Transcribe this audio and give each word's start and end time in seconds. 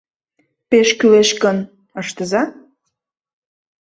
—Пеш 0.69 0.89
кӱлеш 0.99 1.29
гын, 1.43 1.57
ыштыза. 2.01 2.43